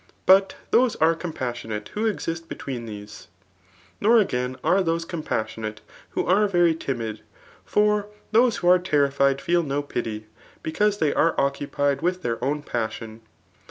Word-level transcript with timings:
But 0.25 0.55
those 0.71 0.95
are 0.95 1.13
compas 1.13 1.61
donate 1.61 1.89
who 1.89 2.07
exist 2.07 2.49
between 2.49 2.87
these. 2.87 3.27
Nor 3.99 4.15
again^ 4.17 4.55
are 4.63 4.77
tliose 4.81 5.07
compassionate 5.07 5.81
who 6.17 6.25
are 6.25 6.47
very 6.47 6.73
timid; 6.73 7.21
for 7.65 8.07
those 8.31 8.55
who 8.57 8.67
are 8.67 8.79
terrified 8.79 9.39
feel 9.39 9.61
no 9.61 9.87
i»ty, 9.95 10.23
betause 10.63 10.97
they 10.97 11.13
are 11.13 11.35
occupied 11.39 11.99
irith 11.99 12.23
their 12.23 12.43
own 12.43 12.63
pasdon. 12.63 13.19